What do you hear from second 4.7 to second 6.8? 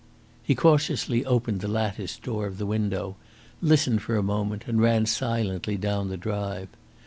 ran silently down the drive.